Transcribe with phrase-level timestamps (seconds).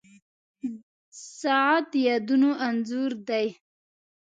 [1.39, 3.47] •ساعت د یادونو انځور دی.